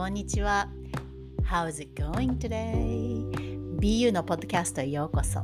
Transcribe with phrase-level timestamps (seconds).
[0.00, 0.66] こんにちは。
[1.42, 3.30] How's it going today?
[3.80, 5.40] BU のポッドキャストへようこそ。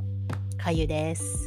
[0.56, 1.46] かゆです。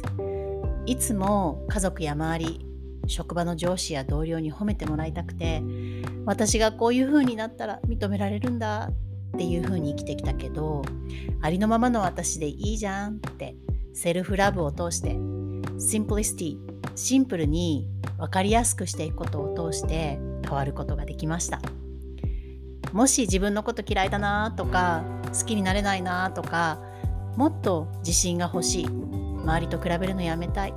[0.86, 2.66] いつも家族や周り、
[3.08, 5.60] 職場の上司や同僚に褒めてもらいたくて、
[6.24, 8.90] 私がこういう風になったら認められるんだ
[9.34, 10.82] っていう風に生きてきたけど、
[11.40, 13.56] ありのままの私でいいじゃんって
[13.92, 15.16] セルフラブを通して、
[15.80, 16.58] シンプリシティ、
[16.94, 17.88] シンプルに
[18.18, 21.60] 分かりやすくしていくことを通して変わることができました。
[22.92, 25.02] もし自分のこと嫌いだなとか
[25.38, 26.78] 好きになれないなとか
[27.36, 28.86] もっと自信が欲しい。
[28.86, 30.74] 周りと比べるのやめたい。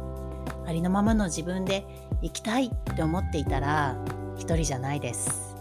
[0.65, 1.85] ありのままの自分で
[2.21, 3.97] 生きたいって思っていたら
[4.37, 5.55] 一人じゃないです。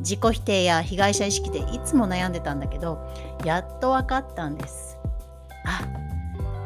[0.00, 2.98] 自己否定や被害者意識でいつも悩んでたんだけど
[3.44, 4.98] やっと分かったんです。
[5.64, 5.82] あ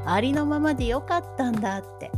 [0.07, 2.11] ありのままでよかったんだって。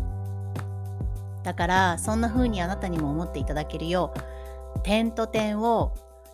[1.42, 4.14] だからそんな風にあなたにも思っていただけるよ
[4.76, 5.92] う点と点を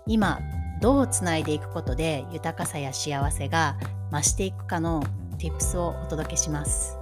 [0.08, 0.40] 今
[0.80, 3.76] どうつないでいくことで豊かさや幸せが
[4.10, 5.02] 増していくかの
[5.38, 6.96] tips をお届けします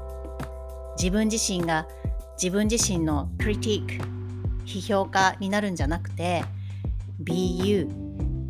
[0.99, 1.87] 自分自身が
[2.37, 4.05] 自分自身のクリティック
[4.67, 6.45] 批評家になるんじゃなくて
[7.23, 7.89] BU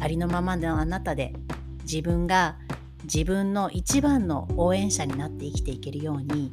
[0.01, 1.35] ありのままのあなたで
[1.83, 2.57] 自分が
[3.05, 6.53] 自分の一番の応援者になって生きていけるように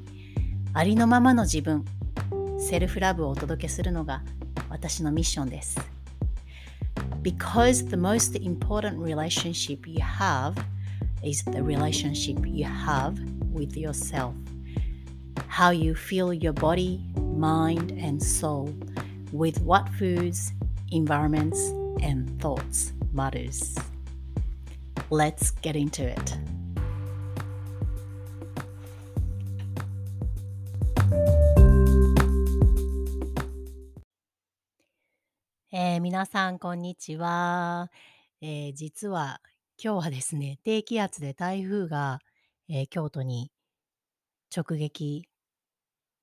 [0.74, 1.86] ありのままの自分
[2.60, 4.24] セルフラブをお届けするのが
[4.70, 6.03] 私のミッションです。
[7.22, 10.58] Because the most important relationship you have
[11.24, 13.18] is the relationship you have
[13.52, 14.36] with yourself.
[15.48, 18.74] How you feel your body, mind, and soul
[19.32, 20.52] with what foods,
[20.92, 21.60] environments,
[22.02, 23.78] and thoughts matters.
[25.10, 26.38] Let's get into it.
[35.86, 37.92] えー、皆さん、こんにちは。
[38.40, 39.42] えー、実は
[39.78, 42.20] 今日はですね、低気圧で台風が、
[42.70, 43.52] えー、京都に
[44.56, 45.28] 直撃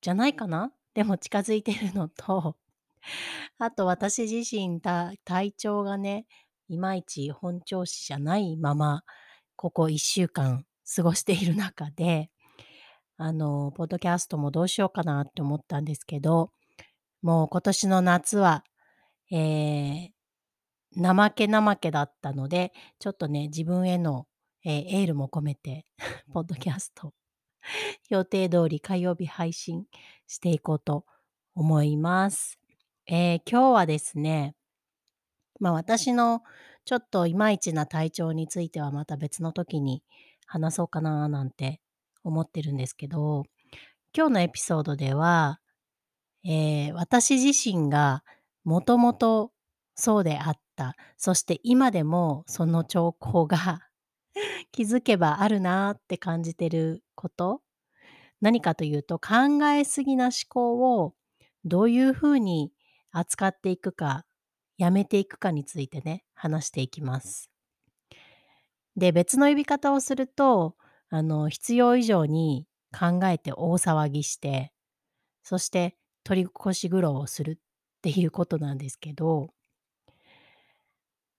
[0.00, 0.72] じゃないかな？
[0.94, 2.56] でも近づいてるのと、
[3.60, 6.24] あと私自身体調がね、
[6.70, 9.04] いまいち本調子じゃないまま、
[9.56, 10.64] ここ1週間
[10.96, 12.30] 過ごしている中で、
[13.18, 16.50] あの、ポッドキャストもどうしようかなって思ったんですけど、
[17.20, 18.64] もう今年の夏は
[19.30, 20.10] えー、
[20.96, 24.26] 怠け怠けだったので、ちょっとね、自分への、
[24.64, 25.86] えー、エールも込めて、
[26.32, 27.12] ポッドキャスト、
[28.08, 29.86] 予定通り火曜日配信
[30.26, 31.04] していこうと
[31.54, 32.58] 思います。
[33.06, 34.54] えー、今日はですね、
[35.60, 36.42] まあ私の
[36.84, 40.02] ちょっといまいちな体調についてはまた別の時に
[40.47, 41.80] 話そうかななんて
[42.24, 43.44] 思ってるんですけど、
[44.16, 45.60] 今日のエピソードでは、
[46.44, 48.24] えー、私自身が
[48.65, 49.53] もともと
[49.94, 50.97] そうであった。
[51.16, 53.81] そして今でもその兆候が
[54.72, 57.62] 気づけばあるなって感じてること。
[58.41, 61.15] 何かというと考えすぎな思考を
[61.65, 62.72] どういうふうに
[63.10, 64.25] 扱っていくか、
[64.78, 67.50] やめていくかについてね、話していきます。
[68.97, 70.77] で、別の呼び方をすると、
[71.10, 72.66] あの、必要以上に
[72.98, 74.72] 考えて大騒ぎして、
[75.42, 77.60] そして取り越し苦労をする
[78.00, 79.50] っていうことなんですけど、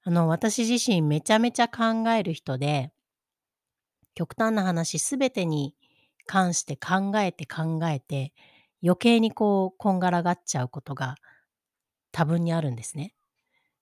[0.03, 2.91] あの、私自身めちゃめちゃ考える人で、
[4.13, 5.75] 極端な話すべてに
[6.27, 8.31] 関して考えて考えて、
[8.83, 11.15] 余計にこう、こんがらがっちゃうことが
[12.11, 13.15] 多分にあるんですね。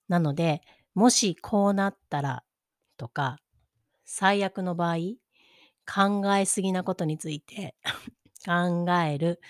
[0.07, 0.61] なので、
[0.95, 2.43] もしこうなったら
[2.95, 3.39] とか、
[4.05, 4.97] 最悪の場合、
[5.85, 7.75] 考えすぎなことについて
[8.45, 9.41] 考える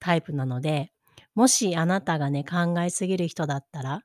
[0.00, 0.92] タイプなので、
[1.36, 4.02] もしあなたがね、考えすぎる人だったら、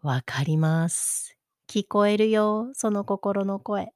[0.00, 1.36] わかります。
[1.68, 3.92] 聞こえるよ、その心の声。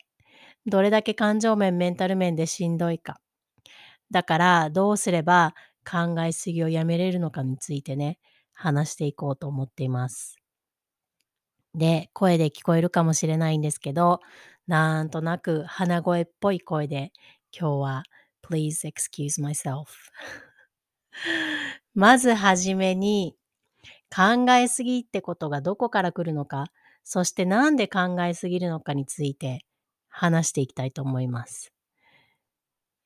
[0.67, 3.21] どれだけ感情面、メンタル面でしんどいか。
[4.11, 5.55] だから、どうすれば
[5.91, 8.19] 考えすぎをやめれるのかについてね、
[8.53, 10.37] 話していこうと思っています。
[11.75, 14.21] で、声で聞こえるかもしれないんですけど、
[14.67, 17.13] なんとなく鼻声っぽい声で、
[17.59, 18.03] 今日は
[18.43, 19.87] Please excuse myself
[21.97, 23.35] まずはじめに、
[24.15, 26.67] 考えすぎってことがどこから来るのか、
[27.03, 29.65] そしてなんで考えすぎるのかについて
[30.11, 31.73] 話していきたいと思います。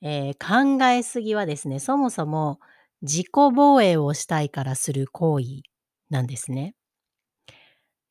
[0.02, 2.58] えー、考えすぎはですね、そもそも
[3.02, 5.62] 自己防衛をしたいからする行為
[6.08, 6.74] なんですね。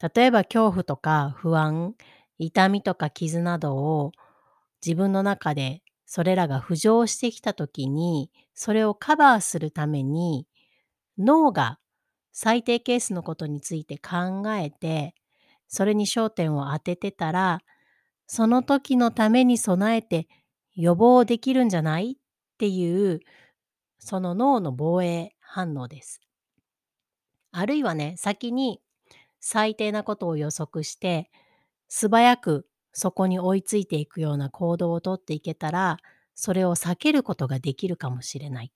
[0.01, 1.93] 例えば恐怖とか不安、
[2.37, 4.13] 痛みとか傷などを
[4.85, 10.47] 自分の中でそれらが浮上してきた時にそれをカバーするために
[11.19, 11.79] 脳が
[12.31, 15.15] 最低ケースのことについて考えて、
[15.67, 17.61] それに焦点を当ててたら、
[18.27, 20.27] その時のために備えて
[20.75, 22.15] 予防できるんじゃないっ
[22.57, 23.21] ていう、
[23.99, 26.21] その脳の防衛反応です。
[27.51, 28.81] あるいはね、先に
[29.39, 31.29] 最低なことを予測して、
[31.89, 35.97] 素早くそこに追いついていくような行動をとっていけたら、
[36.35, 38.71] それを避けることができるかもしれない。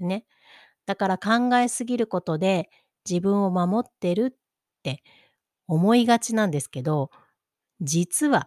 [0.00, 0.26] ね。
[0.86, 2.68] だから考えすぎることで
[3.08, 4.38] 自分を守ってるっ
[4.82, 5.02] て
[5.68, 7.10] 思いがちなんですけど、
[7.80, 8.46] 実は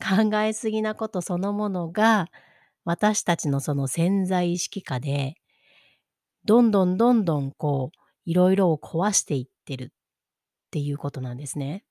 [0.00, 2.28] 考えすぎなことそのものが
[2.84, 5.34] 私たちのその潜在意識下で
[6.44, 9.88] どんどんどんどんこういろいろを壊していってるっ
[10.70, 11.84] ていうことなんですね。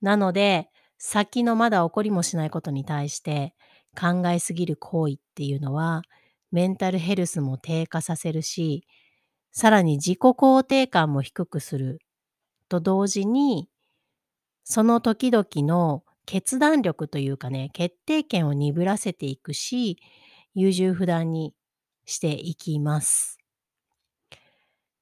[0.00, 0.68] なので
[0.98, 3.54] 先のまだ起こりもしないことに対して
[3.98, 6.02] 考えすぎる行為っていうのは
[6.56, 8.86] メンタルヘルスも低下させるし
[9.52, 11.98] さらに自己肯定感も低くする
[12.70, 13.68] と同時に
[14.64, 19.98] その時々の決断力というかね決定権を鈍らせていくし
[20.54, 21.52] 優柔不断に
[22.06, 23.36] していきます。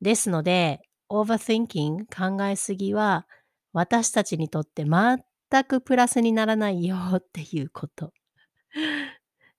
[0.03, 3.29] ですので overthinking 考えすぎは
[3.73, 8.13] 私たちにとって全くプラスにならないよっていうこと。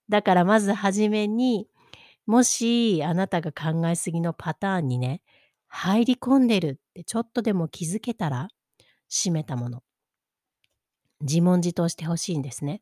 [0.09, 1.69] だからまずはじめに
[2.25, 5.21] もしあなたが考えすぎのパターンにね
[5.67, 8.47] 入り込んでるってちょっとでも気づけたら
[9.09, 9.83] 閉めたもの
[11.21, 12.81] 自問自答してほしいんですね。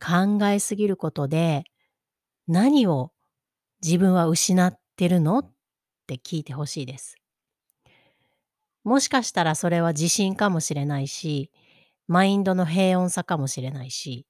[0.00, 1.64] 考えすぎることで
[2.46, 3.12] 何を
[3.82, 5.52] 自分は失ってるのっ
[6.06, 7.16] て聞いてほしいです。
[8.84, 11.50] もしかしたらそれは自信かもしれないし、
[12.06, 14.26] マインドの平穏さかもしれないし、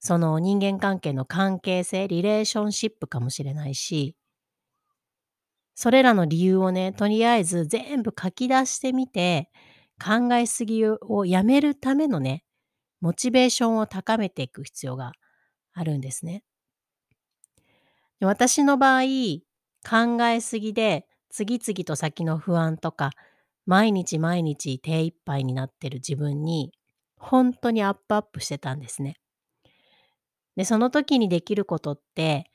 [0.00, 4.16] その人間関係の関係性、リレーションシップかもしれないし、
[5.74, 9.50] それらの理由をね、とりあえず全部書き出してみて、
[10.02, 12.44] 考えすぎをやめるためのね、
[13.00, 15.12] モチベーションを高めていく必要が
[15.74, 16.44] あるんですね。
[18.20, 19.02] 私の場合、
[19.88, 23.10] 考えすぎで次々と先の不安とか、
[23.66, 26.72] 毎日毎日手一杯になってる自分に、
[27.16, 29.16] 本当にアップアップしてたんですね。
[30.58, 32.50] で、その時にできることって、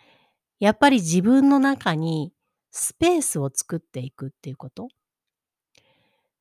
[0.60, 2.34] やっぱり自分の中に
[2.70, 4.90] スペースを作っていくっていうこと？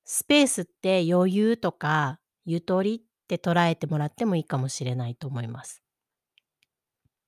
[0.04, 5.84] スペースって余裕とかゆとりって捉えてもらってもいいかもしれないと思います。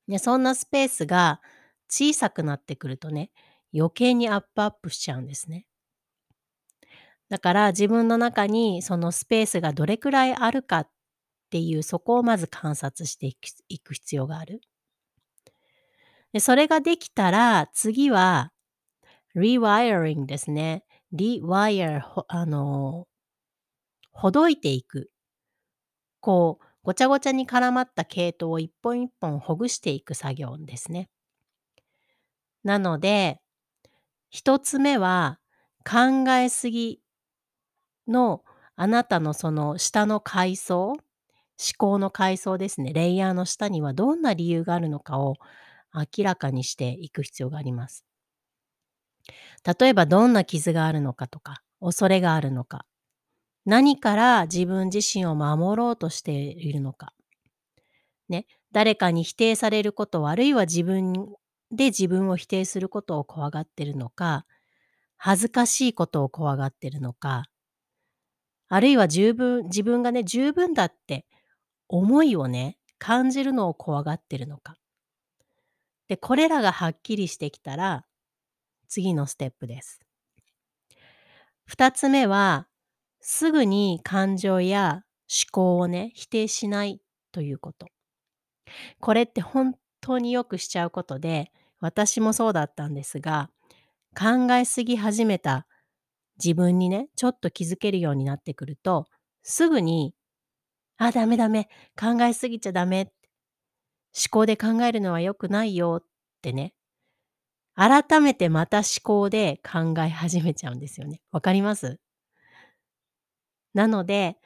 [0.08, 1.40] で、そんなスペースが
[1.88, 3.30] 小さくなってくるとね、
[3.72, 5.64] 余計にアップアップしちゃうんですね。
[7.28, 10.88] だから自分の中にそのスペースがどれくらいあるかっ
[11.54, 13.28] ていうそこをまず観察して
[13.68, 14.60] いく必要がある。
[16.32, 18.50] でそれができたら次は
[19.36, 20.82] rewiring ですね。
[21.14, 23.06] rewire あの
[24.10, 25.12] ほどいていく。
[26.18, 31.08] こうごちゃごちゃに絡まった系統を一本一本ほぐしていく作業ですね。
[32.64, 33.40] なので
[34.28, 35.38] 一つ目は
[35.88, 37.00] 考えすぎ
[38.08, 38.42] の
[38.74, 40.96] あなたのその下の階層
[41.58, 42.92] 思考の階層ですね。
[42.92, 45.36] レイヤーの下にはどんな理由があるのかを
[45.94, 48.04] 明らかにしていく必要があります。
[49.78, 52.86] 例えばどんな傷があるのかとか恐れがあるのか。
[53.66, 57.14] 何から自分自身を守ろうとしているのか。
[58.28, 58.46] ね。
[58.72, 61.12] 誰かに否定されることあるいは自分
[61.70, 64.46] で自分を否定することを怖がってるのか。
[65.16, 67.44] 恥ずかしいことを怖がってるのか。
[68.68, 71.24] あるいは十分自分がね十分だって
[71.96, 74.76] 思いをね感じるのを怖がってるのか
[76.08, 78.04] でこれらがはっきりしてきたら
[78.88, 80.00] 次のステップです。
[81.66, 82.68] 二つ目は
[83.20, 87.00] すぐに感情や思考をね否定しない
[87.32, 87.88] ということ。
[89.00, 93.50] これって本当によくしちゃうことで私もそうだったんですが
[94.18, 95.66] 考えすぎ始めた
[96.42, 99.06] 自分にねちょっと気づけるようになってくると
[99.42, 100.14] すぐに
[100.96, 103.12] 「あダメダメ考えすぎちゃダメ」
[104.16, 106.06] 思考で考えるのは良くないよっ
[106.40, 106.72] てね
[107.74, 111.20] 改めてまた思考で考え始めちゃうんですよね。
[111.32, 111.98] わかります？
[113.74, 114.38] なので、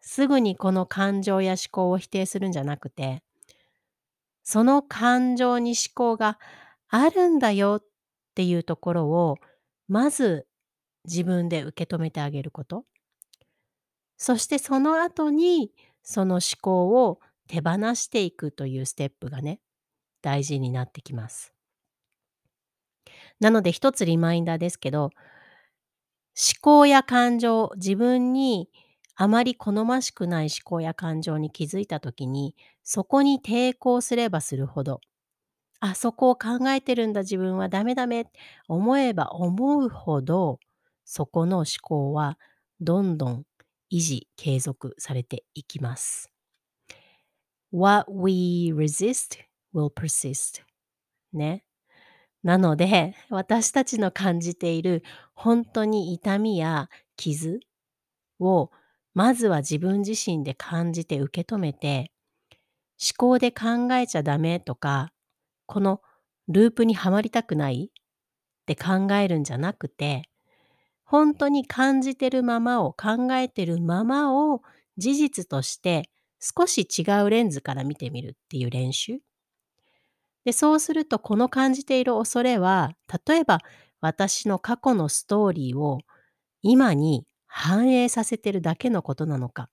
[0.00, 3.24] すぐにこの感情や思考を否定するんじゃなくて、
[4.44, 6.38] その感情に思考が
[6.88, 7.86] あるんだよっ
[8.36, 9.38] ていうところを、
[9.88, 10.46] まず
[11.06, 12.84] 自分で受け止めてあげること。
[14.16, 15.72] そしてその後に、
[16.06, 19.60] その思考を手放していくというステップがね、
[20.22, 21.52] 大事になってきます。
[23.40, 25.10] なので一つリマインダーですけど、思
[26.60, 28.68] 考や感情、自分に
[29.14, 35.00] あまり好ましくない思考や感情に気づいたときに、そこに抵抗すればするほど、
[35.80, 38.26] あそこを考えてるんだ自分はダメダメ
[38.68, 40.60] 思えば思うほど、
[41.04, 42.38] そこの思考は
[42.80, 43.44] どんどん
[43.90, 46.30] 維持、継続されていきます。
[47.72, 49.38] What we resist
[49.74, 50.62] will persist.
[51.32, 51.64] ね。
[52.42, 55.02] なので、 私たちの感じている
[55.34, 57.60] 本当に痛みや傷
[58.38, 58.70] を
[59.14, 62.12] まずは自分自身で感じて受け止めて、
[62.98, 65.12] 思考で考えちゃダメとか、
[65.66, 66.00] この
[66.48, 68.04] ループにはまりたくないっ
[68.66, 70.28] て考えるんじゃなくて、
[71.06, 74.62] 本当に感じてるままを考えてるままを
[74.98, 76.10] 事実として
[76.40, 79.20] 少し違うレンズから見てみるっていう練習。
[80.44, 82.92] で、そうするとこの感じている恐れは、
[83.26, 83.60] 例えば
[84.00, 85.98] 私の過去のストーリーを
[86.62, 89.68] 今に反映させてるだけのことなのか。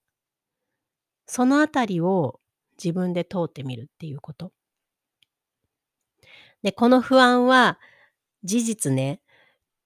[1.26, 2.40] そのあたりを
[2.82, 4.52] 自分で通ってみるっていうこと。
[6.62, 7.78] で、この不安は
[8.42, 9.20] 事実ね、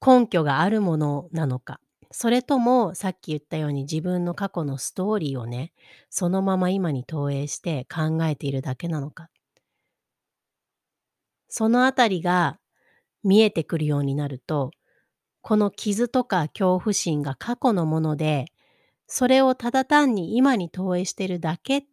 [0.05, 1.81] 根拠があるものなのか。
[2.11, 5.73] それともさっき言ったように自分の過去のストーリーをね、
[6.09, 9.29] そのまま今に投影して考えているだけなのか。
[11.49, 12.59] そのあたりが
[13.25, 14.71] 見えてくるようになると、
[15.43, 18.47] この傷とか恐怖心が過去のもので、
[19.07, 21.85] それをただ単に今に投影してるだけっ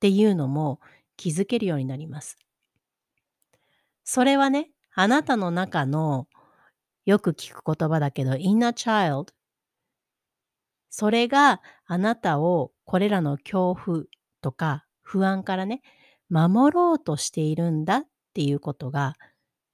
[0.00, 0.80] ていうのも
[1.16, 2.38] 気づけるようになります。
[4.04, 6.26] それはね、あなたの中の
[7.06, 9.26] よく聞く言葉だけど、インナーチャイルド。
[10.90, 14.04] それがあなたをこれらの恐怖
[14.40, 15.82] とか不安からね、
[16.28, 18.04] 守ろうとしているんだっ
[18.34, 19.14] ていうことが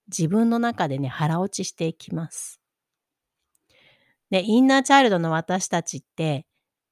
[0.09, 2.61] 自分の中でね、腹落ちしていきます。
[4.30, 6.47] で、インナーチャイルドの私たちって、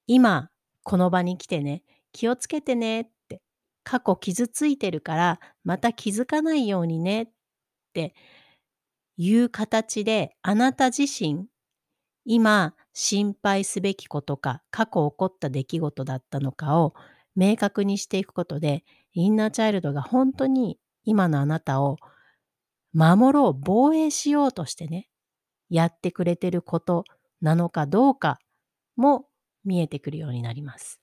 [0.06, 0.50] 今、
[0.82, 3.40] この場に来てね、気をつけてねって、
[3.82, 7.28] 過去傷ついてるから、また気づかないようにねっ
[7.92, 8.14] て
[9.16, 11.46] いう形で、あなた自身、
[12.24, 16.94] 今、心配すべきことか、過去起こった出来事だったのかを
[17.36, 21.98] 明確にしていくことで、インナーチャイルドが本当に今のあなたを
[22.92, 25.08] 守ろう、防衛しようとしてね、
[25.68, 27.04] やってくれてること
[27.40, 28.38] なのかどうか
[28.96, 29.26] も
[29.64, 31.00] 見えてくるようになります。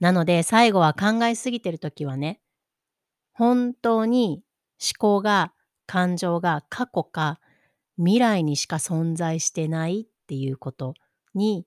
[0.00, 2.40] なので最後は考えすぎてるときはね、
[3.32, 4.42] 本当に
[4.80, 5.52] 思考が、
[5.92, 7.38] 感情が過去か
[7.98, 10.94] 未来にしか存在してないっていうこと
[11.34, 11.66] に、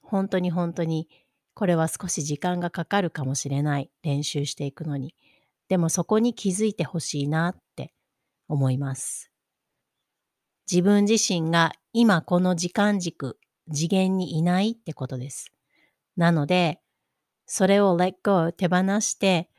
[0.00, 1.08] 本当に本当に
[1.54, 5.16] これは少し時間がかかるかもしれない練習していくのに。
[5.68, 7.92] でもそこに気づいてほしいなって
[8.46, 9.32] 思います。
[10.70, 13.40] 自分自身が今この時間軸、
[13.74, 15.50] 次元にいないってことです。
[16.16, 16.78] なので、
[17.44, 19.50] それを let go 手放して、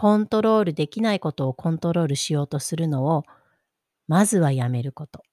[0.00, 3.24] コントロールできないことをコントロールしようとするのを、
[4.06, 5.24] まずはやめること。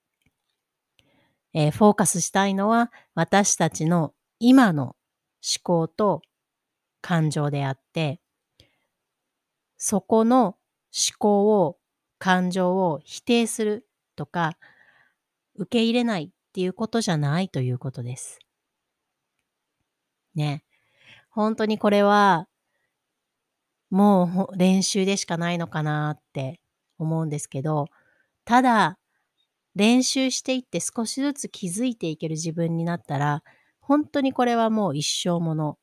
[1.54, 4.96] えー、フォーカスしたいのは私たちの今の思
[5.62, 6.24] 考と
[7.02, 8.20] 感情であって、
[9.78, 10.58] そこの思
[11.20, 11.78] 考を、
[12.18, 14.58] 感情を否定するとか、
[15.58, 18.40] 受け入れないっていうことじゃないということです。
[20.34, 20.64] ね。
[21.30, 22.48] 本当にこれは、
[23.96, 26.60] もう練習でしかないのかなって
[26.98, 27.88] 思うんですけど、
[28.44, 29.00] ただ、
[29.74, 33.42] 練習していって少しずつ気づいていける自分になったら、
[33.80, 35.78] 本当にこれはもう一生もの。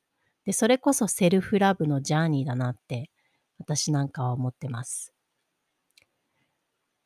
[0.45, 3.09] で、それこそセルフラブのジャーニーだなって
[3.57, 5.11] 私なんかは思ってます。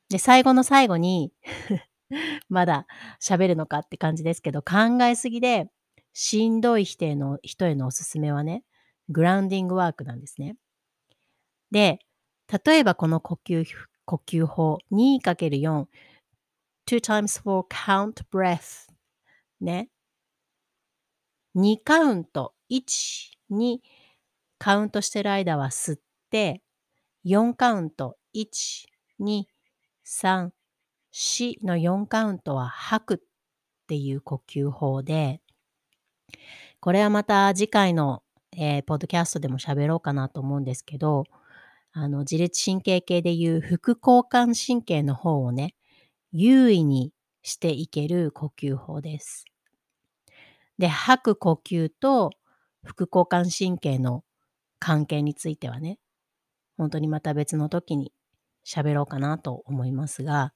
[0.09, 1.31] で、最後の最後に
[2.49, 2.85] まだ
[3.21, 5.71] 喋るのかって感じですけど、考えすぎで、
[6.11, 8.65] しんどい人への人へのおすすめはね、
[9.07, 10.57] グラウンディングワークなんですね。
[11.71, 11.99] で、
[12.65, 13.65] 例えばこの呼吸、
[14.05, 15.87] 呼吸法 2×4
[16.87, 18.87] 2 times 4 count breath
[19.59, 19.89] ね。
[21.55, 22.81] 2カウント、1、
[23.51, 23.79] 2
[24.57, 26.61] カウントしてる間は吸って、
[27.25, 28.85] 4カウント、1、
[29.19, 29.43] 2、
[30.05, 30.49] 3、
[31.11, 33.17] 4の4カウントは吐くっ
[33.87, 35.41] ていう呼吸法で、
[36.79, 38.23] これはまた次回の、
[38.55, 41.25] えー、ポッドキャストでも喋ろうかなと思うんですけど、
[41.99, 45.73] あの、自律神経系でいう副交感神経の方をね、
[46.31, 47.11] 優位に
[47.41, 49.45] していける呼吸法です。
[50.77, 52.29] で、吐く呼吸と
[52.83, 54.23] 副交感神経の
[54.77, 55.97] 関係についてはね、
[56.77, 58.13] 本当にまた別の時に
[58.63, 60.53] 喋ろうかなと思いますが、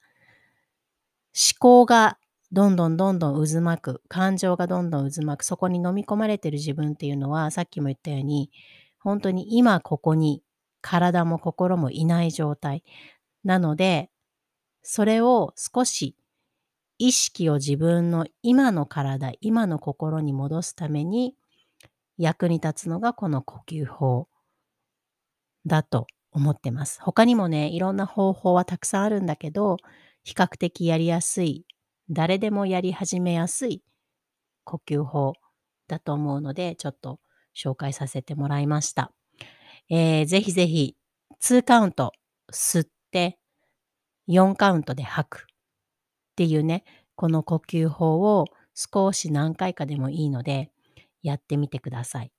[1.34, 2.18] 思考が
[2.52, 8.52] どんどんどんどん渦巻く、感情がどんどん渦巻く、そこに飲み込まれてる自分っていうのは、さっきも言ったように、
[9.00, 10.44] 本当に今ここに
[10.82, 12.84] 体も心もいない状態。
[13.44, 14.10] なので、
[14.82, 16.16] それを少し
[16.98, 21.36] 意識を自分の今の体、今の心に戻すために
[22.18, 24.28] 役に立つのがこの呼吸法
[25.66, 27.00] だと思ってます。
[27.02, 29.76] 他にもね、いろんな方法はたくさんあるんだけど、
[30.24, 31.66] 比較的やりやすい、
[32.10, 33.82] 誰でもやり始めやすい
[34.64, 35.34] 呼吸法
[35.88, 37.20] だと思うので、ちょっと
[37.56, 39.12] 紹介させてもらいました。
[39.94, 40.96] えー、ぜひぜひ、
[41.42, 42.12] 2カウント
[42.50, 43.38] 吸って、
[44.26, 45.44] 4カウントで吐くっ
[46.34, 46.84] ていうね、
[47.14, 50.70] この呼吸法を少し何回かでもいいので、
[51.22, 52.32] やってみてください。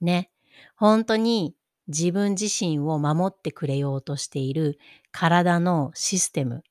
[0.00, 0.32] ね。
[0.74, 1.54] 本当に
[1.86, 4.80] 自分自身を守ってくれようとしている
[5.12, 6.64] 体のシステム、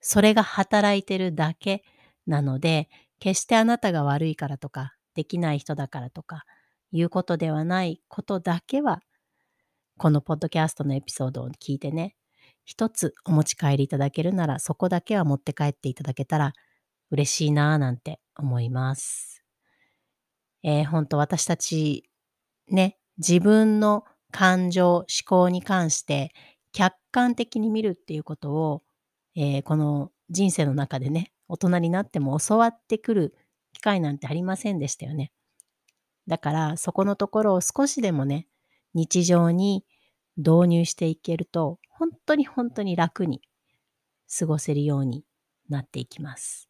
[0.00, 1.84] それが働いてるだけ
[2.26, 2.88] なので、
[3.20, 6.46] 決してあなたが悪いからとか、できない人だからとか、
[6.96, 9.00] いうことではないことだけは、
[9.98, 12.14] このポッドキャストのエピソードを聞いてね、
[12.64, 16.52] 一つお持ち帰りいただけるなら、そこだけは持って帰っていただけたら
[17.10, 19.42] 嬉しいなぁなんて思います。
[20.62, 22.08] えー、本当私たち
[22.70, 26.32] ね、自分の感情、思考に関して
[26.72, 28.82] 客観的に見るっていうことを、
[29.34, 33.34] えー、この人生の中でね、大人になっても教わってくる
[33.72, 35.32] 機会なんてありませんでしたよね。
[36.26, 38.46] だからそこのところを少しでもね、
[38.94, 39.84] 日常に
[40.36, 43.42] 導入していけると、本当に本当に楽に
[44.38, 45.24] 過ごせるように
[45.68, 46.68] なっていきます。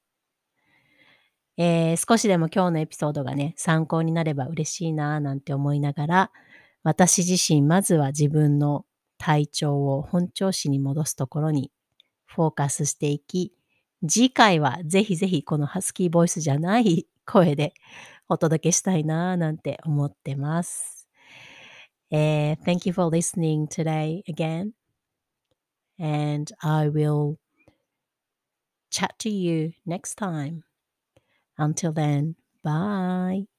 [1.56, 6.30] えー、少しでも今日のエピソードがね、参考になれば嬉しいなぁなんて思いながら、
[6.82, 8.84] 私自身まずは自分の
[9.18, 11.70] 体調を本調子に戻すところに
[12.26, 13.52] フォーカスしていき、
[14.06, 17.72] 次回はぜひぜひこのハスキーボイスじゃない声で
[18.27, 21.07] お届けしたいなぁなんて思ってます。
[22.11, 24.71] えー、thank you for listening today again.
[25.99, 27.37] And I will
[28.89, 30.63] chat to you next time.
[31.57, 33.52] Until then, bye.